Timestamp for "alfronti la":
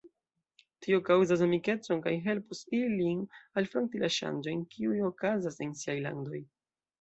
3.63-4.11